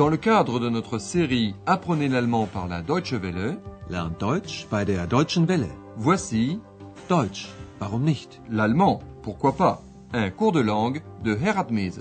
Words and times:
Dans 0.00 0.08
le 0.08 0.16
cadre 0.16 0.60
de 0.60 0.70
notre 0.70 0.96
série 0.96 1.54
Apprenez 1.66 2.08
l'allemand 2.08 2.46
par 2.46 2.66
la 2.68 2.80
Deutsche 2.80 3.12
Welle, 3.12 3.58
Lernt 3.90 4.18
Deutsch 4.18 4.66
bei 4.70 4.86
der 4.86 5.06
Deutschen 5.06 5.46
Welle. 5.46 5.68
voici 5.98 6.58
Deutsch, 7.10 7.50
warum 7.80 8.04
nicht? 8.04 8.40
l'allemand, 8.48 9.02
pourquoi 9.22 9.54
pas, 9.54 9.82
un 10.14 10.30
cours 10.30 10.52
de 10.52 10.60
langue 10.60 11.02
de 11.22 11.36
Herat 11.36 11.66
Mese. 11.70 12.00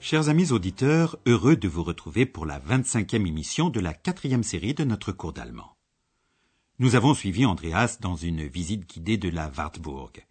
Chers 0.00 0.28
amis 0.28 0.52
auditeurs, 0.52 1.16
heureux 1.24 1.56
de 1.56 1.66
vous 1.66 1.82
retrouver 1.82 2.26
pour 2.26 2.44
la 2.44 2.60
25e 2.60 3.26
émission 3.26 3.70
de 3.70 3.80
la 3.80 3.94
quatrième 3.94 4.42
série 4.42 4.74
de 4.74 4.84
notre 4.84 5.12
cours 5.12 5.32
d'allemand. 5.32 5.75
Nous 6.78 6.94
avons 6.94 7.14
suivi 7.14 7.46
Andreas 7.46 7.96
dans 8.02 8.16
une 8.16 8.46
visite 8.46 8.86
guidée 8.86 9.16
de 9.16 9.30
la 9.30 9.50
Wartburg. 9.56 10.26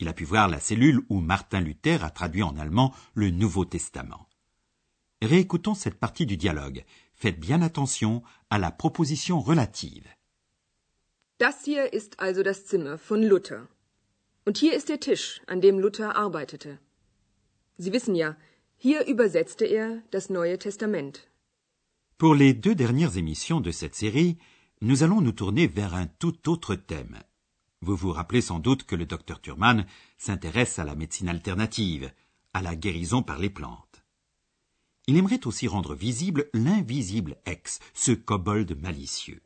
Il 0.00 0.08
a 0.08 0.12
pu 0.12 0.24
voir 0.24 0.48
la 0.48 0.58
cellule 0.58 1.00
où 1.08 1.20
Martin 1.20 1.60
Luther 1.60 2.02
a 2.02 2.10
traduit 2.10 2.42
en 2.42 2.56
allemand 2.56 2.92
le 3.14 3.30
Nouveau 3.30 3.64
Testament. 3.64 4.28
Réécoutons 5.22 5.74
cette 5.76 5.94
partie 5.94 6.26
du 6.26 6.36
dialogue. 6.36 6.84
Faites 7.14 7.38
bien 7.38 7.62
attention 7.62 8.24
à 8.50 8.58
la 8.58 8.72
proposition 8.72 9.40
relative. 9.40 10.08
Das 11.38 11.64
hier 11.64 11.92
ist 11.92 12.18
also 12.18 12.42
das 12.42 12.66
Zimmer 12.66 12.98
von 12.98 13.22
Luther. 13.22 13.68
Und 14.46 14.58
hier 14.58 14.74
ist 14.74 14.88
der 14.88 14.98
Tisch, 14.98 15.40
an 15.46 15.60
dem 15.60 15.78
Luther 15.78 16.16
arbeitete. 16.16 16.80
Sie 17.78 17.92
wissen 17.92 18.16
ja, 18.16 18.36
hier 18.76 19.06
übersetzte 19.06 19.64
er 19.64 20.02
das 20.10 20.28
Neue 20.28 20.58
Testament. 20.58 21.28
Pour 22.18 22.34
les 22.34 22.52
deux 22.52 22.74
dernières 22.74 23.16
émissions 23.16 23.60
de 23.60 23.70
cette 23.70 23.94
série, 23.94 24.38
nous 24.80 25.02
allons 25.02 25.20
nous 25.20 25.32
tourner 25.32 25.66
vers 25.66 25.94
un 25.94 26.06
tout 26.06 26.48
autre 26.48 26.74
thème. 26.74 27.22
Vous 27.80 27.96
vous 27.96 28.12
rappelez 28.12 28.40
sans 28.40 28.58
doute 28.58 28.84
que 28.84 28.96
le 28.96 29.06
docteur 29.06 29.40
Thurman 29.40 29.86
s'intéresse 30.18 30.78
à 30.78 30.84
la 30.84 30.94
médecine 30.94 31.28
alternative, 31.28 32.12
à 32.52 32.62
la 32.62 32.76
guérison 32.76 33.22
par 33.22 33.38
les 33.38 33.50
plantes. 33.50 34.04
Il 35.06 35.16
aimerait 35.16 35.46
aussi 35.46 35.68
rendre 35.68 35.94
visible 35.94 36.48
l'invisible 36.54 37.36
ex, 37.44 37.80
ce 37.92 38.12
kobold 38.12 38.80
malicieux. 38.80 39.42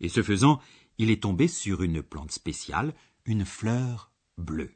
Et 0.00 0.08
ce 0.08 0.22
faisant, 0.22 0.60
il 0.98 1.10
est 1.10 1.22
tombé 1.22 1.46
sur 1.46 1.82
une 1.82 2.02
plante 2.02 2.32
spéciale, 2.32 2.94
une 3.24 3.44
fleur 3.44 4.10
bleue. 4.36 4.74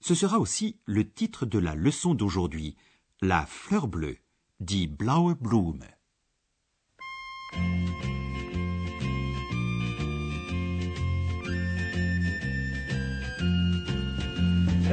Ce 0.00 0.14
sera 0.14 0.38
aussi 0.38 0.78
le 0.86 1.10
titre 1.10 1.44
de 1.44 1.58
la 1.58 1.74
leçon 1.74 2.14
d'aujourd'hui, 2.14 2.76
la 3.20 3.44
fleur 3.46 3.88
bleue, 3.88 4.18
die 4.60 4.86
blaue 4.86 5.34
Blume. 5.34 5.84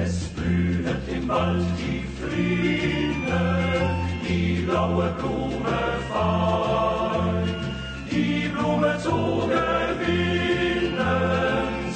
Es 0.04 0.30
blühet 0.30 1.08
im 1.12 1.28
Wald 1.28 1.66
die 1.78 2.04
Fliene, 2.18 3.42
die 4.28 4.62
blaue 4.66 5.10
Blume 5.18 5.80
fein. 6.12 7.48
Die 8.12 8.48
Blume 8.50 8.98
zu 9.00 9.50
gewinnen, 9.50 10.98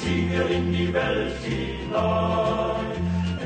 zieh 0.00 0.30
wir 0.30 0.46
in 0.50 0.72
die 0.72 0.92
Welt 0.92 1.36
hinein. 1.44 2.92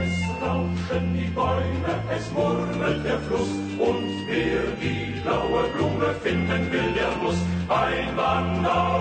Es 0.03 0.15
rauschen 0.43 1.07
die 1.15 1.31
Bäume, 1.34 1.95
es 2.17 2.33
murmelt 2.33 3.05
der 3.05 3.19
Fluss, 3.21 3.53
und 3.79 4.09
wer 4.27 4.62
die 4.81 5.21
blaue 5.21 5.65
Blume 5.75 6.15
finden 6.23 6.73
will, 6.73 6.93
der 6.95 7.12
muss 7.23 7.39
ein 7.69 8.17
Wandervogel 8.17 8.95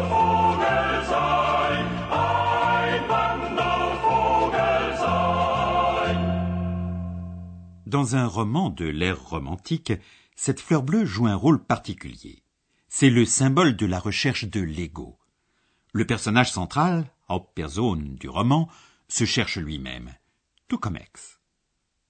Dans 7.96 8.18
un 8.18 8.28
roman 8.28 8.72
de 8.72 8.84
l'ère 8.84 9.24
romantique, 9.24 9.94
cette 10.36 10.60
fleur 10.60 10.84
bleue 10.84 11.06
joue 11.06 11.28
un 11.28 11.36
rôle 11.36 11.64
particulier. 11.64 12.44
C'est 12.90 13.10
le 13.10 13.24
symbole 13.24 13.78
de 13.78 13.86
la 13.86 14.00
recherche 14.00 14.44
de 14.44 14.60
l'ego. 14.60 15.18
Le 15.94 16.06
personnage 16.06 16.52
central, 16.52 17.10
Hauptperson 17.30 18.18
du 18.20 18.28
roman, 18.28 18.68
se 19.08 19.24
cherche 19.24 19.58
lui-même, 19.58 20.14
tout 20.68 20.78
comme 20.78 20.98
Ex. 20.98 21.40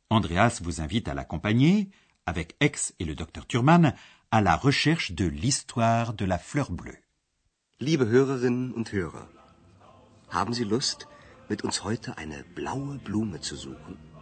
Andreas 0.09 0.59
vous 0.63 0.81
invite 0.81 1.07
à 1.07 1.13
l'accompagner, 1.13 1.91
avec 2.25 2.55
Ex 2.61 2.95
et 2.97 3.05
le 3.05 3.13
docteur 3.13 3.45
Thurman, 3.45 3.93
à 4.31 4.41
la 4.41 4.55
recherche 4.55 5.11
de 5.11 5.25
l'histoire 5.25 6.15
de 6.15 6.25
la 6.25 6.39
fleur 6.39 6.71
bleue. 6.71 6.97
Liebe 7.79 8.07
Hörerinnen 8.07 8.73
und 8.73 8.91
Hörer, 8.91 9.29
haben 10.31 10.55
Sie 10.55 10.65
Lust, 10.65 11.07
mit 11.47 11.63
uns 11.63 11.83
heute 11.83 12.17
eine 12.17 12.43
blaue 12.55 12.97
Blume 12.97 13.39
zu 13.39 13.55
suchen? 13.55 14.14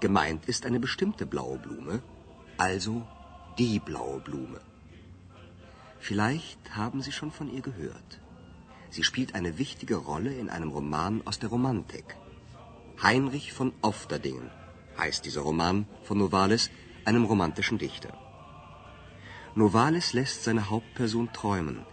Gemeint 0.00 0.44
ist 0.46 0.66
eine 0.66 0.78
bestimmte 0.78 1.24
blaue 1.24 1.58
Blume, 1.58 2.02
also 2.58 3.06
die 3.58 3.78
blaue 3.78 4.20
Blume. 4.20 4.60
Vielleicht 5.98 6.76
haben 6.76 7.00
Sie 7.00 7.12
schon 7.12 7.32
von 7.32 7.50
ihr 7.50 7.62
gehört. 7.62 8.20
Sie 8.90 9.02
spielt 9.02 9.34
eine 9.34 9.58
wichtige 9.58 9.96
Rolle 9.96 10.34
in 10.34 10.50
einem 10.50 10.70
Roman 10.70 11.22
aus 11.26 11.38
der 11.38 11.48
Romantik. 11.48 12.16
Heinrich 13.02 13.52
von 13.54 13.72
Ofterdingen 13.80 14.50
heißt 14.98 15.24
dieser 15.24 15.40
Roman 15.40 15.86
von 16.02 16.18
Novalis, 16.18 16.70
einem 17.06 17.24
romantischen 17.24 17.78
Dichter. 17.78 18.12
Novalis 19.54 20.12
lässt 20.12 20.44
seine 20.44 20.68
Hauptperson 20.70 21.32
träumen. 21.32 21.86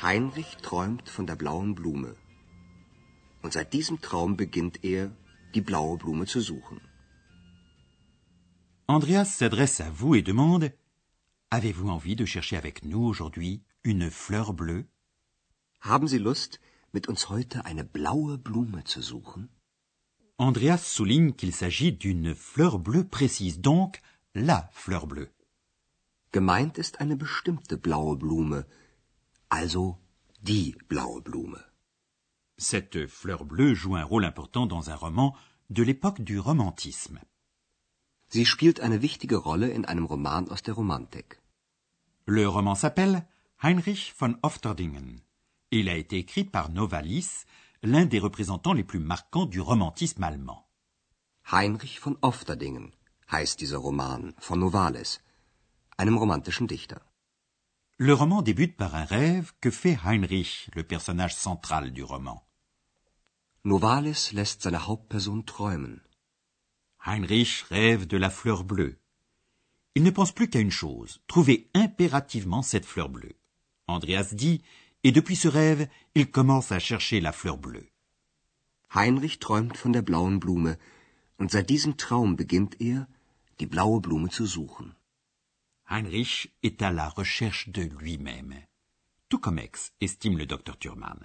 Heinrich 0.00 0.56
träumt 0.62 1.08
von 1.08 1.26
der 1.26 1.36
blauen 1.36 1.74
Blume. 1.74 2.14
Und 3.42 3.52
seit 3.52 3.72
diesem 3.72 4.00
Traum 4.00 4.36
beginnt 4.36 4.84
er, 4.84 5.10
die 5.54 5.60
blaue 5.60 5.96
Blume 5.98 6.26
zu 6.26 6.40
suchen. 6.40 6.80
Andreas 8.88 9.24
s'adresse 9.24 9.80
à 9.80 9.90
vous 9.90 10.14
et 10.14 10.22
demande 10.22 10.70
Avez-vous 11.50 11.88
envie 11.88 12.14
de 12.14 12.24
chercher 12.24 12.56
avec 12.56 12.84
nous 12.84 13.02
aujourd'hui 13.02 13.64
une 13.82 14.10
fleur 14.10 14.52
bleue? 14.52 14.86
Haben 15.80 16.06
Sie 16.06 16.20
Lust, 16.20 16.60
mit 16.94 17.08
uns 17.08 17.28
heute 17.28 17.60
eine 17.64 17.82
blaue 17.82 18.36
Blume 18.36 18.84
zu 18.84 19.02
suchen? 19.02 19.48
Andreas 20.38 20.78
souligne 20.78 21.32
qu'il 21.32 21.52
s'agit 21.52 21.90
d'une 21.90 22.32
fleur 22.36 22.78
bleue 22.78 23.02
précise, 23.02 23.60
donc 23.60 24.00
la 24.36 24.70
fleur 24.72 25.08
bleue. 25.08 25.32
Gemeint 26.32 26.78
ist 26.78 27.00
eine 27.00 27.16
bestimmte 27.16 27.74
blaue 27.74 28.14
Blume, 28.16 28.64
also 29.50 29.98
die 30.42 30.76
blaue 30.88 31.20
Blume. 31.22 31.58
Cette 32.56 33.08
fleur 33.08 33.44
bleue 33.44 33.74
joue 33.74 33.96
un 33.96 34.04
rôle 34.04 34.24
important 34.24 34.66
dans 34.66 34.90
un 34.90 34.94
roman 34.94 35.34
de 35.70 35.82
l'époque 35.82 36.20
du 36.20 36.38
romantisme. 36.38 37.18
Sie 38.28 38.46
spielt 38.46 38.80
eine 38.80 39.02
wichtige 39.02 39.36
Rolle 39.36 39.68
in 39.68 39.84
einem 39.84 40.04
Roman 40.04 40.48
aus 40.48 40.62
der 40.62 40.74
Romantik. 40.74 41.40
Le 42.26 42.46
roman 42.46 42.74
s'appelle 42.74 43.26
Heinrich 43.62 44.12
von 44.12 44.36
Ofterdingen 44.42 45.22
il 45.70 45.88
a 45.88 45.96
été 45.96 46.18
écrit 46.18 46.44
par 46.44 46.70
Novalis, 46.70 47.44
l'un 47.82 48.06
des 48.06 48.18
représentants 48.18 48.72
les 48.72 48.84
plus 48.84 49.00
marquants 49.00 49.46
du 49.46 49.60
romantisme 49.60 50.22
allemand. 50.22 50.64
Heinrich 51.50 52.00
von 52.00 52.16
Ofterdingen 52.22 52.92
heißt 53.30 53.60
dieser 53.60 53.78
Roman 53.78 54.34
von 54.38 54.58
Novalis, 54.58 55.20
einem 55.96 56.16
romantischen 56.16 56.66
Dichter. 56.66 57.00
Le 57.98 58.12
roman 58.12 58.42
débute 58.42 58.76
par 58.76 58.94
un 58.94 59.04
rêve 59.04 59.52
que 59.60 59.70
fait 59.70 59.98
Heinrich, 60.04 60.70
le 60.74 60.84
personnage 60.84 61.34
central 61.34 61.92
du 61.92 62.04
roman. 62.04 62.42
Novalis 63.62 64.32
lässt 64.32 64.62
seine 64.62 64.86
Hauptperson 64.86 65.46
träumen. 65.46 66.02
Heinrich 67.08 67.64
rêve 67.70 68.08
de 68.08 68.16
la 68.16 68.30
fleur 68.30 68.64
bleue. 68.64 68.98
Il 69.94 70.02
ne 70.02 70.10
pense 70.10 70.32
plus 70.32 70.50
qu'à 70.50 70.58
une 70.58 70.72
chose, 70.72 71.20
trouver 71.28 71.70
impérativement 71.72 72.62
cette 72.62 72.84
fleur 72.84 73.08
bleue. 73.08 73.36
Andreas 73.86 74.34
dit, 74.34 74.60
et 75.04 75.12
depuis 75.12 75.36
ce 75.36 75.46
rêve, 75.46 75.86
il 76.16 76.28
commence 76.28 76.72
à 76.72 76.80
chercher 76.80 77.20
la 77.20 77.30
fleur 77.30 77.58
bleue. 77.58 77.88
Heinrich 78.92 79.38
träumt 79.38 79.76
von 79.76 79.92
der 79.92 80.02
blauen 80.02 80.40
Blume, 80.40 80.76
und 81.38 81.52
seit 81.52 81.70
diesem 81.70 81.96
Traum 81.96 82.34
beginnt 82.34 82.80
er, 82.80 83.06
die 83.60 83.66
blaue 83.66 84.00
Blume 84.00 84.28
zu 84.28 84.44
suchen. 84.44 84.92
Heinrich 85.88 86.52
est 86.64 86.82
à 86.82 86.90
la 86.90 87.08
recherche 87.08 87.68
de 87.68 87.82
lui-même, 87.82 88.66
tout 89.28 89.38
comme 89.38 89.60
Ex, 89.60 89.92
estime 90.00 90.38
le 90.38 90.46
docteur 90.46 90.76
Thurman. 90.76 91.20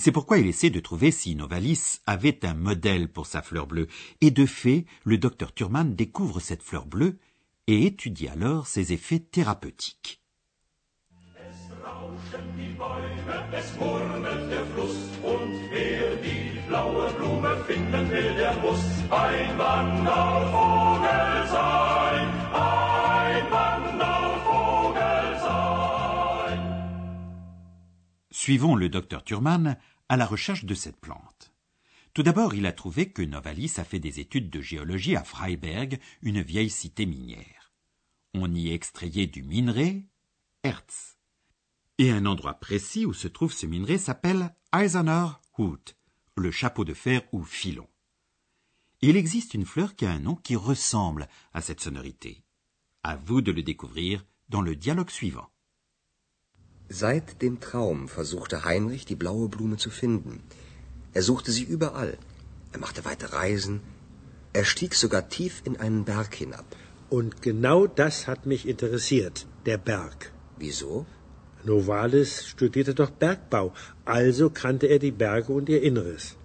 C'est 0.00 0.12
pourquoi 0.12 0.38
il 0.38 0.46
essaie 0.46 0.70
de 0.70 0.78
trouver 0.78 1.10
si 1.10 1.34
Novalis 1.34 1.98
avait 2.06 2.44
un 2.46 2.54
modèle 2.54 3.08
pour 3.08 3.26
sa 3.26 3.42
fleur 3.42 3.66
bleue, 3.66 3.88
et 4.20 4.30
de 4.30 4.46
fait, 4.46 4.86
le 5.04 5.18
docteur 5.18 5.52
Thurman 5.52 5.96
découvre 5.96 6.38
cette 6.38 6.62
fleur 6.62 6.86
bleue 6.86 7.18
et 7.66 7.84
étudie 7.84 8.28
alors 8.28 8.68
ses 8.68 8.92
effets 8.92 9.18
thérapeutiques. 9.18 10.22
Suivons 28.48 28.76
le 28.76 28.88
docteur 28.88 29.24
Thurman 29.24 29.76
à 30.08 30.16
la 30.16 30.24
recherche 30.24 30.64
de 30.64 30.74
cette 30.74 30.98
plante. 30.98 31.52
Tout 32.14 32.22
d'abord, 32.22 32.54
il 32.54 32.64
a 32.64 32.72
trouvé 32.72 33.12
que 33.12 33.20
Novalis 33.20 33.74
a 33.76 33.84
fait 33.84 33.98
des 33.98 34.20
études 34.20 34.48
de 34.48 34.62
géologie 34.62 35.16
à 35.16 35.22
Freiberg, 35.22 36.00
une 36.22 36.40
vieille 36.40 36.70
cité 36.70 37.04
minière. 37.04 37.74
On 38.32 38.54
y 38.54 38.72
extrayait 38.72 39.26
du 39.26 39.42
minerai, 39.42 40.06
Erz. 40.64 41.18
Et 41.98 42.10
un 42.10 42.24
endroit 42.24 42.54
précis 42.54 43.04
où 43.04 43.12
se 43.12 43.28
trouve 43.28 43.52
ce 43.52 43.66
minerai 43.66 43.98
s'appelle 43.98 44.54
Eisener 44.74 45.26
Hut, 45.58 45.94
le 46.34 46.50
chapeau 46.50 46.86
de 46.86 46.94
fer 46.94 47.20
ou 47.32 47.44
filon. 47.44 47.86
Il 49.02 49.18
existe 49.18 49.52
une 49.52 49.66
fleur 49.66 49.94
qui 49.94 50.06
a 50.06 50.10
un 50.10 50.20
nom 50.20 50.36
qui 50.36 50.56
ressemble 50.56 51.28
à 51.52 51.60
cette 51.60 51.82
sonorité. 51.82 52.44
À 53.02 53.16
vous 53.16 53.42
de 53.42 53.52
le 53.52 53.62
découvrir 53.62 54.24
dans 54.48 54.62
le 54.62 54.74
dialogue 54.74 55.10
suivant. 55.10 55.50
Seit 56.90 57.42
dem 57.42 57.60
Traum 57.60 58.08
versuchte 58.08 58.64
Heinrich, 58.64 59.04
die 59.04 59.14
blaue 59.14 59.50
Blume 59.50 59.76
zu 59.76 59.90
finden. 59.90 60.40
Er 61.12 61.22
suchte 61.22 61.52
sie 61.52 61.64
überall. 61.64 62.16
Er 62.72 62.78
machte 62.78 63.04
weite 63.04 63.34
Reisen. 63.34 63.80
Er 64.54 64.64
stieg 64.64 64.94
sogar 64.94 65.28
tief 65.28 65.60
in 65.64 65.76
einen 65.76 66.06
Berg 66.06 66.34
hinab. 66.34 66.64
Und 67.10 67.42
genau 67.42 67.86
das 67.86 68.26
hat 68.26 68.46
mich 68.46 68.66
interessiert, 68.66 69.46
der 69.66 69.76
Berg. 69.76 70.32
Wieso? 70.56 71.04
Novalis 71.64 72.46
studierte 72.46 72.94
doch 72.94 73.10
Bergbau, 73.10 73.74
also 74.06 74.48
kannte 74.48 74.86
er 74.86 74.98
die 74.98 75.10
Berge 75.10 75.52
und 75.52 75.68
ihr 75.68 75.82
Inneres. 75.82 76.36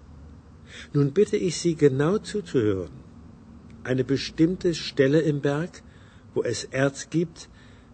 Nun 0.91 1.13
bitte 1.13 1.37
ich 1.37 1.57
Sie 1.57 1.75
genau 1.75 2.17
zuzuhören. 2.17 2.91
Eine 3.85 4.03
bestimmte 4.03 4.73
Stelle 4.73 5.21
im 5.21 5.39
Berg, 5.41 5.83
wo 6.33 6.43
es 6.43 6.65
Erz 6.65 7.09
gibt, 7.09 7.47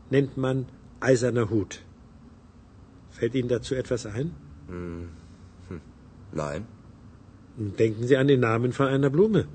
nennt 0.10 0.38
man 0.38 0.66
eiserner 1.00 1.50
Hut. 1.50 1.84
Fällt 3.20 3.36
Ihnen 3.36 3.50
dazu 3.50 3.76
etwas 3.76 4.06
ein? 4.06 4.34
Hm. 4.68 5.10
Hm. 5.68 5.82
Nein. 6.32 6.66
Denken 7.58 8.08
Sie 8.08 8.16
an 8.16 8.30
den 8.30 8.40
Namen 8.40 8.72
von 8.72 8.88
einer 8.88 9.10
Blume. 9.10 9.50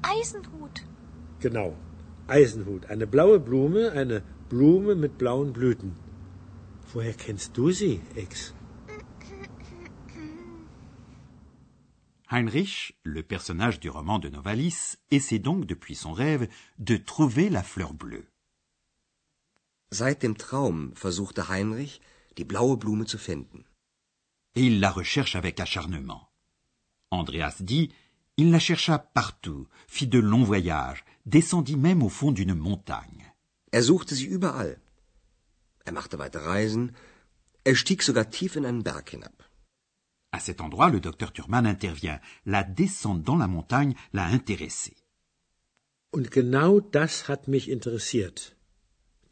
Eisenhut. 0.00 0.82
Genau. 1.40 1.76
Eisenhut. 2.26 2.86
Eine 2.86 3.06
blaue 3.06 3.38
Blume, 3.38 3.92
eine 3.92 4.22
Blume 4.48 4.94
mit 4.94 5.18
blauen 5.18 5.52
Blüten. 5.52 5.92
Woher 6.94 7.12
kennst 7.12 7.54
du 7.58 7.70
sie, 7.70 8.00
Ex? 8.14 8.54
Heinrich, 12.30 12.94
le 13.02 13.22
personnage 13.22 13.80
du 13.80 13.90
roman 13.90 14.18
de 14.18 14.30
Novalis, 14.30 14.96
essaie 15.10 15.38
donc 15.38 15.66
depuis 15.66 15.96
son 15.96 16.14
rêve 16.14 16.48
de 16.78 16.96
trouver 16.96 17.50
la 17.50 17.62
fleur 17.62 17.92
bleue. 17.92 18.26
Seit 19.90 20.22
dem 20.22 20.38
Traum 20.38 20.96
versuchte 20.96 21.50
Heinrich, 21.50 22.00
die 22.36 22.44
blaue 22.44 22.76
Blume 22.76 23.06
zu 23.06 23.18
finden. 23.18 23.64
Et 24.54 24.66
il 24.66 24.80
la 24.80 24.90
recherche 24.90 25.36
avec 25.36 25.60
acharnement. 25.60 26.30
Andreas 27.10 27.56
dit 27.60 27.90
Il 28.36 28.50
la 28.50 28.58
chercha 28.58 28.98
partout, 28.98 29.68
fit 29.86 30.08
de 30.08 30.18
longs 30.18 30.42
voyages, 30.42 31.04
descendit 31.24 31.76
même 31.76 32.02
au 32.02 32.08
fond 32.08 32.32
d'une 32.32 32.54
montagne. 32.54 33.32
Er 33.72 33.82
suchte 33.82 34.14
sie 34.14 34.26
überall. 34.26 34.80
Er 35.84 35.92
machte 35.92 36.18
weite 36.18 36.44
Reisen. 36.44 36.92
Er 37.64 37.76
stieg 37.76 38.02
sogar 38.02 38.30
tief 38.30 38.56
in 38.56 38.64
einen 38.64 38.82
Berg 38.82 39.10
hinab. 39.10 39.42
À 40.32 40.40
cet 40.40 40.60
endroit, 40.60 40.90
le 40.90 41.00
docteur 41.00 41.32
Thurman 41.32 41.66
intervient. 41.66 42.20
La 42.44 42.64
descente 42.64 43.22
dans 43.22 43.36
la 43.36 43.46
montagne 43.46 43.94
l'a 44.12 44.26
intéressé. 44.26 44.96
Und 46.10 46.30
genau 46.30 46.80
das 46.80 47.28
hat 47.28 47.46
mich 47.48 47.68
interessiert. 47.68 48.56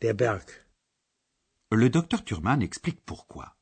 Der 0.00 0.14
Berg. 0.14 0.62
Le 1.75 1.89
docteur 1.89 2.23
Thurman 2.23 2.61
explique 2.61 3.01
pourquoi. 3.03 3.57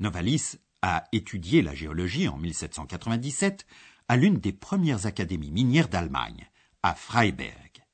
Novalis 0.00 0.56
a 0.82 1.04
étudié 1.12 1.62
la 1.62 1.72
géologie 1.72 2.26
en 2.26 2.36
1797 2.36 3.64
à 4.08 4.16
l'une 4.16 4.38
des 4.38 4.52
premières 4.52 5.06
académies 5.06 5.52
minières 5.52 5.88
d'Allemagne, 5.88 6.50
à 6.82 6.96
Freiberg. 6.96 7.84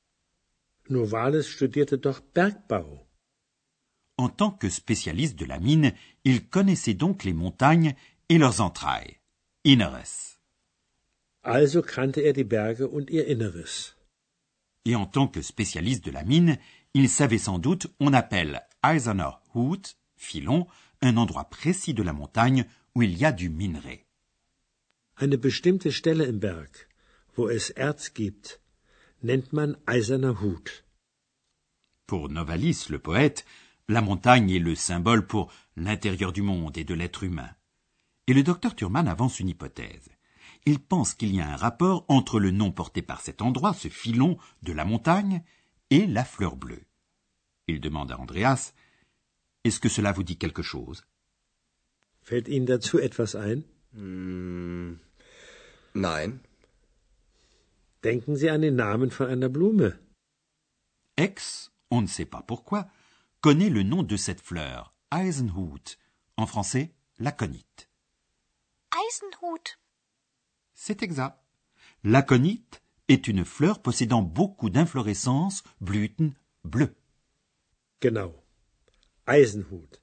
Novalis 0.88 1.42
studierte 1.42 1.94
doch 1.94 2.22
Bergbau. 2.34 3.06
En 4.16 4.30
tant 4.30 4.50
que 4.50 4.70
spécialiste 4.70 5.38
de 5.38 5.44
la 5.44 5.60
mine, 5.60 5.92
il 6.24 6.48
connaissait 6.48 6.94
donc 6.94 7.24
les 7.24 7.34
montagnes 7.34 7.94
et 8.30 8.38
leurs 8.38 8.62
entrailles, 8.62 9.18
Inneres. 9.64 10.40
Also 11.42 11.82
kannte 11.82 12.22
er 12.22 12.32
die 12.32 12.44
Berge 12.44 12.86
und 12.86 13.10
ihr 13.10 13.28
Inneres. 13.28 13.94
Et 14.86 14.96
en 14.96 15.04
tant 15.04 15.28
que 15.28 15.42
spécialiste 15.42 16.02
de 16.06 16.10
la 16.12 16.24
mine, 16.24 16.56
il 16.94 17.10
savait 17.10 17.36
sans 17.36 17.58
doute 17.58 17.88
on 18.00 18.14
appelle 18.14 18.62
Eisener 18.82 19.30
Hut, 19.54 19.96
filon, 20.16 20.66
un 21.02 21.16
endroit 21.16 21.44
précis 21.44 21.94
de 21.94 22.02
la 22.02 22.12
montagne 22.12 22.64
où 22.94 23.02
il 23.02 23.16
y 23.16 23.24
a 23.24 23.32
du 23.32 23.50
minerai. 23.50 24.06
Eine 25.16 25.36
bestimmte 25.36 25.90
Stelle 25.90 26.22
im 26.22 26.38
Berg, 26.38 26.88
wo 27.36 27.50
es 27.50 27.70
Erz 27.76 28.14
gibt, 28.14 28.60
nennt 29.22 29.52
man 29.52 29.76
Eiserner 29.86 30.40
Hut. 30.40 30.84
Pour 32.06 32.30
Novalis, 32.30 32.86
le 32.88 32.98
poète, 32.98 33.44
la 33.88 34.00
montagne 34.00 34.50
est 34.50 34.58
le 34.58 34.74
symbole 34.74 35.26
pour 35.26 35.52
l'intérieur 35.76 36.32
du 36.32 36.42
monde 36.42 36.78
et 36.78 36.84
de 36.84 36.94
l'être 36.94 37.22
humain. 37.22 37.50
Et 38.26 38.32
le 38.32 38.42
docteur 38.42 38.74
Thurman 38.74 39.08
avance 39.08 39.40
une 39.40 39.50
hypothèse. 39.50 40.08
Il 40.64 40.78
pense 40.78 41.14
qu'il 41.14 41.34
y 41.34 41.40
a 41.40 41.48
un 41.48 41.56
rapport 41.56 42.04
entre 42.08 42.40
le 42.40 42.50
nom 42.50 42.72
porté 42.72 43.02
par 43.02 43.20
cet 43.20 43.42
endroit, 43.42 43.74
ce 43.74 43.88
filon 43.88 44.38
de 44.62 44.72
la 44.72 44.84
montagne, 44.84 45.42
et 45.90 46.06
la 46.06 46.24
fleur 46.24 46.56
bleue. 46.56 46.84
Il 47.70 47.80
demande 47.80 48.10
à 48.12 48.18
Andreas 48.18 48.72
Est-ce 49.64 49.80
que 49.80 49.88
cela 49.88 50.12
vous 50.12 50.24
dit 50.24 50.38
quelque 50.38 50.62
chose? 50.62 51.04
Fällt 52.22 52.48
Ihnen 52.48 52.66
dazu 52.66 52.98
etwas 52.98 53.34
ein? 53.34 53.64
Hm, 53.94 54.98
nein. 55.94 56.40
Denken 58.02 58.36
Sie 58.36 58.50
an 58.50 58.62
den 58.62 58.76
Namen 58.76 59.10
von 59.10 59.26
einer 59.28 59.48
Blume. 59.48 59.98
Ex, 61.16 61.70
on 61.90 62.02
ne 62.02 62.06
sait 62.06 62.24
pas 62.24 62.42
pourquoi, 62.42 62.88
connaît 63.40 63.70
le 63.70 63.82
nom 63.82 64.02
de 64.02 64.16
cette 64.16 64.40
fleur, 64.40 64.94
Eisenhut, 65.12 65.98
en 66.36 66.46
français, 66.46 66.94
l'aconite. 67.18 67.88
Eisenhut. 68.94 69.78
C'est 70.72 71.02
exact. 71.02 71.38
L'aconite 72.04 72.82
est 73.08 73.28
une 73.28 73.44
fleur 73.44 73.82
possédant 73.82 74.22
beaucoup 74.22 74.70
d'inflorescences, 74.70 75.62
Blüten, 75.80 76.32
bleues. 76.64 76.94
Genau. 78.00 78.32
Eisenhut. 79.26 80.00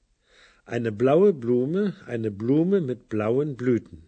Eine 0.64 0.92
blaue 0.92 1.32
Blume, 1.32 1.94
eine 2.06 2.30
Blume 2.30 2.80
mit 2.80 3.08
blauen 3.08 3.56
Blüten. 3.56 4.02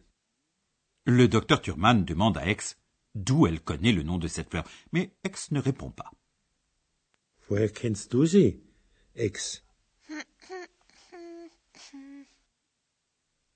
Le 1.06 1.28
docteur 1.28 1.60
Thurman 1.60 2.04
demande 2.04 2.38
à 2.38 2.46
Ex 2.46 2.76
d'où 3.14 3.46
elle 3.46 3.60
connaît 3.60 3.92
le 3.92 4.02
nom 4.02 4.18
de 4.18 4.28
cette 4.28 4.50
fleur, 4.50 4.64
mais 4.92 5.10
Ex 5.24 5.50
ne 5.50 5.60
répond 5.60 5.90
pas. 5.90 6.12
Woher 7.48 7.72
kennst 7.72 8.12
du 8.12 8.26
sie, 8.26 8.60
Ex? 9.16 9.64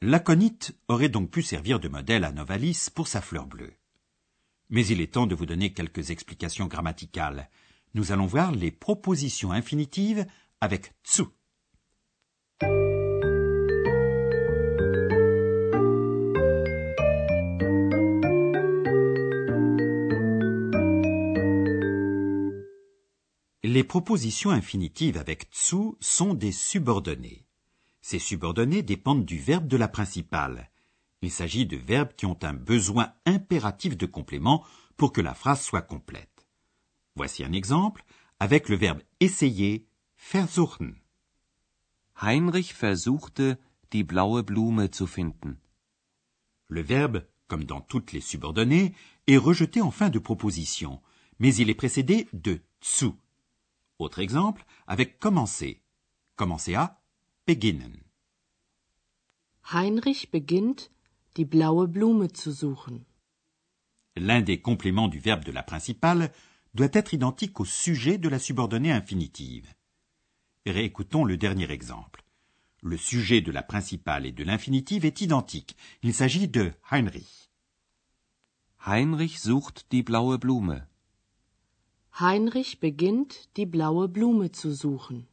L'aconite 0.00 0.74
aurait 0.88 1.08
donc 1.08 1.30
pu 1.30 1.42
servir 1.42 1.78
de 1.78 1.88
modèle 1.88 2.24
à 2.24 2.32
Novalis 2.32 2.88
pour 2.92 3.08
sa 3.08 3.20
fleur 3.20 3.46
bleue. 3.46 3.72
Mais 4.68 4.84
il 4.86 5.00
est 5.00 5.12
temps 5.12 5.26
de 5.26 5.34
vous 5.34 5.46
donner 5.46 5.72
quelques 5.72 6.10
explications 6.10 6.66
grammaticales. 6.66 7.48
Nous 7.94 8.10
allons 8.10 8.26
voir 8.26 8.50
les 8.50 8.72
propositions 8.72 9.52
infinitives 9.52 10.26
avec 10.60 10.92
tsu. 11.04 11.22
Les 23.62 23.82
propositions 23.82 24.50
infinitives 24.50 25.16
avec 25.16 25.48
tsu 25.52 25.94
sont 26.00 26.34
des 26.34 26.52
subordonnées. 26.52 27.46
Ces 28.02 28.18
subordonnées 28.18 28.82
dépendent 28.82 29.24
du 29.24 29.38
verbe 29.38 29.66
de 29.66 29.76
la 29.76 29.88
principale. 29.88 30.70
Il 31.22 31.30
s'agit 31.30 31.64
de 31.64 31.76
verbes 31.76 32.12
qui 32.16 32.26
ont 32.26 32.38
un 32.42 32.52
besoin 32.54 33.12
impératif 33.24 33.96
de 33.96 34.06
complément 34.06 34.64
pour 34.96 35.12
que 35.12 35.20
la 35.20 35.32
phrase 35.32 35.62
soit 35.62 35.82
complète. 35.82 36.33
Voici 37.16 37.44
un 37.44 37.52
exemple 37.52 38.04
avec 38.40 38.68
le 38.68 38.76
verbe 38.76 39.00
essayer, 39.20 39.86
versuchen. 40.16 40.96
Heinrich 42.20 42.74
versuchte, 42.74 43.58
die 43.92 44.02
blaue 44.02 44.42
Blume 44.42 44.88
zu 44.90 45.06
finden. 45.06 45.56
Le 46.68 46.82
verbe, 46.82 47.24
comme 47.46 47.64
dans 47.64 47.80
toutes 47.80 48.12
les 48.12 48.20
subordonnées, 48.20 48.94
est 49.28 49.36
rejeté 49.36 49.80
en 49.80 49.92
fin 49.92 50.10
de 50.10 50.18
proposition, 50.18 51.00
mais 51.38 51.54
il 51.54 51.70
est 51.70 51.74
précédé 51.74 52.28
de 52.32 52.60
tsu. 52.80 53.12
Autre 53.98 54.18
exemple 54.18 54.64
avec 54.88 55.20
commencer. 55.20 55.82
Commencer 56.34 56.74
à 56.74 57.00
beginnen. 57.46 57.96
Heinrich 59.72 60.32
beginnt, 60.32 60.90
die 61.36 61.44
blaue 61.44 61.86
Blume 61.86 62.28
zu 62.28 62.52
suchen. 62.52 63.04
L'un 64.16 64.42
des 64.42 64.60
compléments 64.60 65.08
du 65.08 65.20
verbe 65.20 65.44
de 65.44 65.52
la 65.52 65.62
principale 65.62 66.32
doit 66.74 66.88
être 66.92 67.14
identique 67.14 67.60
au 67.60 67.64
sujet 67.64 68.18
de 68.18 68.28
la 68.28 68.38
subordonnée 68.38 68.92
infinitive. 68.92 69.72
Réécoutons 70.66 71.24
le 71.24 71.36
dernier 71.36 71.70
exemple. 71.70 72.24
Le 72.82 72.96
sujet 72.96 73.40
de 73.40 73.52
la 73.52 73.62
principale 73.62 74.26
et 74.26 74.32
de 74.32 74.44
l'infinitive 74.44 75.04
est 75.04 75.20
identique. 75.20 75.76
Il 76.02 76.12
s'agit 76.12 76.48
de 76.48 76.72
Heinrich. 76.90 77.50
Heinrich 78.86 79.38
sucht 79.38 79.86
die 79.90 80.02
blaue 80.02 80.36
Blume. 80.36 80.86
Heinrich 82.20 82.80
beginnt, 82.80 83.48
die 83.56 83.66
blaue 83.66 84.08
Blume 84.08 84.50
zu 84.52 84.74
suchen. 84.74 85.26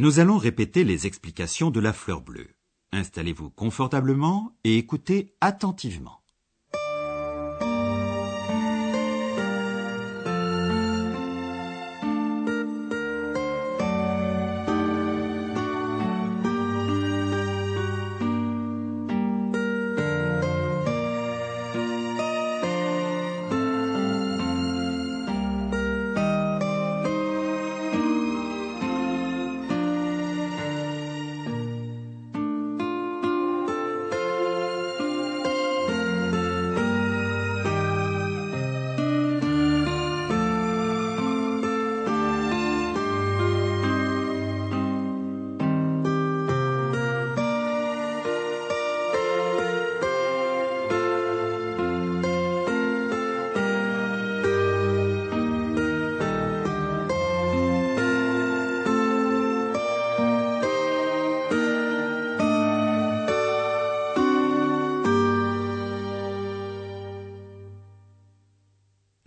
Nous 0.00 0.18
allons 0.18 0.38
répéter 0.38 0.82
les 0.82 1.06
explications 1.06 1.70
de 1.70 1.78
la 1.78 1.92
fleur 1.92 2.22
bleue. 2.22 2.54
Installez-vous 2.90 3.50
confortablement 3.50 4.56
et 4.64 4.78
écoutez 4.78 5.34
attentivement. 5.42 6.19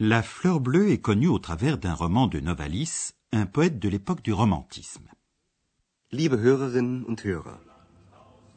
La 0.05 0.22
fleur 0.22 0.60
bleue 0.60 0.89
est 0.91 1.00
connue 1.10 1.29
au 1.29 1.39
travers 1.39 1.77
d'un 1.77 1.93
roman 1.93 2.27
de 2.27 2.41
Novalis, 2.41 3.13
un 3.31 3.45
poète 3.45 3.79
de 3.79 3.88
l'époque 3.88 4.22
du 4.22 4.33
romantisme. 4.33 5.07
Liebe 6.12 6.36
Hörerinnen 6.36 7.05
und 7.05 7.24
Hörer, 7.24 7.62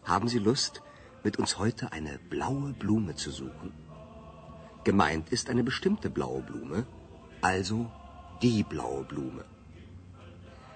haben 0.03 0.27
Sie 0.27 0.41
Lust, 0.41 0.83
mit 1.25 1.39
uns 1.39 1.57
heute 1.57 1.93
eine 1.93 2.19
blaue 2.31 2.73
Blume 2.73 3.15
zu 3.15 3.31
suchen? 3.31 3.71
Gemeint 4.83 5.29
ist 5.31 5.49
eine 5.49 5.63
bestimmte 5.63 6.11
blaue 6.11 6.43
Blume, 6.43 6.85
also 7.43 7.87
die 8.43 8.65
blaue 8.65 9.05
Blume. 9.05 9.45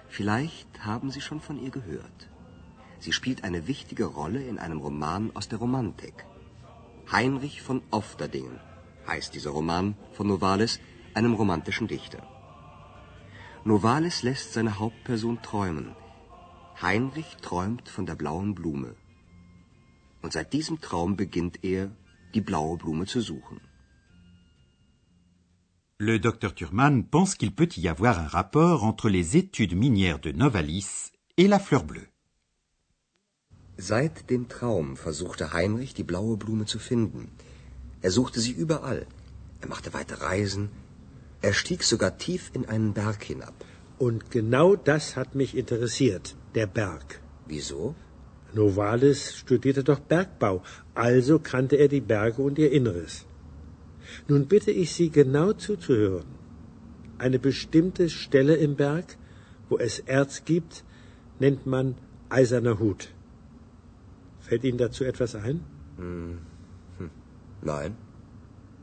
Vielleicht 0.07 0.85
haben 0.85 1.11
Sie 1.11 1.19
schon 1.19 1.41
von 1.41 1.61
ihr 1.61 1.71
gehört. 1.71 2.29
Sie 2.99 3.11
spielt 3.11 3.43
eine 3.43 3.67
wichtige 3.67 4.05
Rolle 4.05 4.41
in 4.41 4.57
einem 4.57 4.79
Roman 4.79 5.31
aus 5.35 5.49
der 5.49 5.59
Romantik. 5.59 6.25
Heinrich 7.11 7.61
von 7.61 7.81
Ofterdingen 7.91 8.70
heißt 9.07 9.33
dieser 9.33 9.51
Roman 9.51 9.95
von 10.13 10.27
Novalis, 10.27 10.79
einem 11.13 11.33
romantischen 11.33 11.87
Dichter. 11.87 12.21
Novalis 13.63 14.23
lässt 14.23 14.53
seine 14.53 14.79
Hauptperson 14.79 15.41
träumen. 15.41 15.95
Heinrich 16.81 17.37
träumt 17.41 17.89
von 17.89 18.05
der 18.05 18.15
blauen 18.15 18.55
Blume. 18.55 18.95
Und 20.21 20.33
seit 20.33 20.53
diesem 20.53 20.81
Traum 20.81 21.15
beginnt 21.15 21.63
er, 21.63 21.91
die 22.33 22.41
blaue 22.41 22.77
Blume 22.77 23.05
zu 23.05 23.21
suchen. 23.21 23.59
Le 25.99 26.19
docteur 26.19 26.55
Thurman 26.55 27.03
pense 27.11 27.37
qu'il 27.37 27.53
peut 27.53 27.77
y 27.77 27.87
avoir 27.87 28.17
un 28.17 28.25
rapport 28.25 28.83
entre 28.83 29.07
les 29.07 29.37
études 29.37 29.75
minières 29.75 30.19
de 30.19 30.31
Novalis 30.31 31.11
et 31.37 31.47
la 31.47 31.59
fleur 31.59 31.83
bleue. 31.83 32.07
Seit 33.77 34.29
dem 34.31 34.47
Traum 34.47 34.97
versuchte 34.97 35.53
Heinrich, 35.53 35.93
die 35.93 36.03
blaue 36.03 36.37
Blume 36.37 36.65
zu 36.65 36.79
finden. 36.79 37.31
Er 38.01 38.11
suchte 38.11 38.39
sie 38.39 38.51
überall. 38.51 39.05
Er 39.61 39.67
machte 39.67 39.93
weite 39.93 40.21
Reisen. 40.21 40.69
Er 41.41 41.53
stieg 41.53 41.83
sogar 41.83 42.17
tief 42.17 42.51
in 42.53 42.65
einen 42.67 42.93
Berg 42.93 43.23
hinab. 43.23 43.53
Und 43.97 44.31
genau 44.31 44.75
das 44.75 45.15
hat 45.15 45.35
mich 45.35 45.55
interessiert, 45.55 46.35
der 46.55 46.67
Berg. 46.67 47.21
Wieso? 47.47 47.95
Novalis 48.53 49.35
studierte 49.35 49.83
doch 49.83 49.99
Bergbau, 49.99 50.63
also 50.93 51.39
kannte 51.39 51.75
er 51.77 51.87
die 51.87 52.01
Berge 52.01 52.41
und 52.41 52.57
ihr 52.57 52.71
Inneres. 52.71 53.25
Nun 54.27 54.47
bitte 54.47 54.71
ich 54.71 54.93
Sie 54.93 55.09
genau 55.09 55.53
zuzuhören. 55.53 56.25
Eine 57.17 57.39
bestimmte 57.39 58.09
Stelle 58.09 58.55
im 58.55 58.75
Berg, 58.75 59.17
wo 59.69 59.77
es 59.77 59.99
Erz 59.99 60.43
gibt, 60.43 60.83
nennt 61.39 61.65
man 61.65 61.95
eiserner 62.29 62.79
Hut. 62.79 63.09
Fällt 64.39 64.63
Ihnen 64.63 64.77
dazu 64.77 65.03
etwas 65.03 65.35
ein? 65.35 65.61
Hm. 65.97 66.39
Nein. 67.61 67.95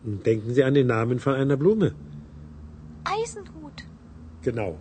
Denken 0.05 0.55
Sie 0.55 0.65
an 0.65 0.75
den 0.75 0.87
Namen 0.87 1.19
von 1.19 1.35
einer 1.35 1.57
Blume. 1.57 1.95
Eisenhut. 3.05 3.85
Genau. 4.43 4.79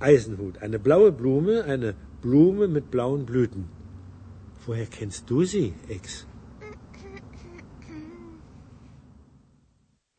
Eisenhut. 0.00 0.58
Eine 0.58 0.78
blaue 0.78 1.12
Blume, 1.12 1.64
eine 1.64 1.94
Blume 2.22 2.68
mit 2.68 2.90
blauen 2.90 3.24
Blüten. 3.24 3.68
Woher 4.66 4.86
kennst 4.86 5.30
du 5.30 5.44
sie, 5.44 5.72
Ex? 5.88 6.26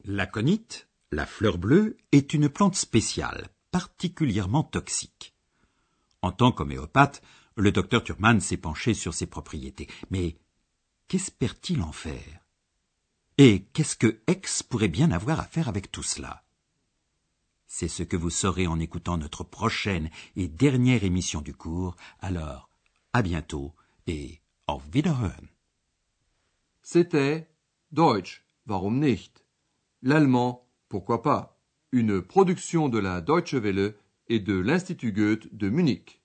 L'aconite, 0.04 0.88
la 1.12 1.26
fleur 1.28 1.60
bleue, 1.60 1.96
est 2.12 2.34
une 2.34 2.50
plante 2.50 2.76
spéciale, 2.76 3.50
particulièrement 3.72 4.64
toxique. 4.64 5.36
En 6.22 6.32
tant 6.32 6.52
qu'homéopathe, 6.52 7.22
le 7.56 7.72
docteur 7.72 8.04
Thurman 8.04 8.40
s'est 8.40 8.58
penché 8.58 8.94
sur 8.96 9.14
ses 9.14 9.28
propriétés. 9.28 9.88
Mais 10.10 10.38
qu'espère-t-il 11.08 11.82
en 11.82 11.92
faire? 11.92 12.49
Et 13.42 13.64
qu'est-ce 13.72 13.96
que 13.96 14.20
X 14.28 14.64
pourrait 14.64 14.90
bien 14.90 15.12
avoir 15.12 15.40
à 15.40 15.46
faire 15.46 15.70
avec 15.70 15.94
tout 15.94 16.04
cela? 16.04 16.44
C'est 17.68 17.88
ce 17.88 18.04
que 18.04 18.18
vous 18.18 18.30
saurez 18.30 18.68
en 18.68 18.82
écoutant 18.82 19.18
notre 19.18 19.46
prochaine 19.46 20.10
et 20.36 20.50
dernière 20.50 21.06
émission 21.06 21.40
du 21.40 21.54
cours. 21.54 21.96
Alors, 22.20 22.70
à 23.14 23.22
bientôt 23.22 23.74
et 24.08 24.42
auf 24.68 24.84
Wiederhören. 24.94 25.48
C'était 26.84 27.48
Deutsch, 27.94 28.44
warum 28.68 29.00
nicht? 29.00 29.46
L'allemand, 30.02 30.68
pourquoi 30.90 31.22
pas? 31.22 31.58
Une 31.94 32.22
production 32.22 32.90
de 32.90 33.00
la 33.00 33.22
Deutsche 33.22 33.54
Welle 33.54 33.96
et 34.28 34.42
de 34.42 34.60
l'Institut 34.60 35.14
Goethe 35.14 35.48
de 35.56 35.70
Munich. 35.70 36.19